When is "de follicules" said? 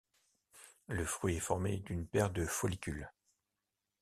2.31-3.11